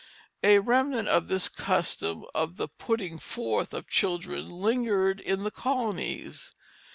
[0.41, 6.53] A remnant of this custom of the "putting forth" of children lingered in the colonies.